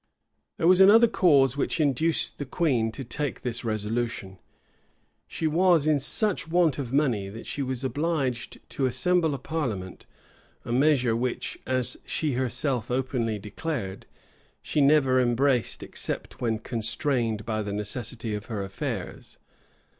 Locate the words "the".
2.39-2.45, 17.61-17.71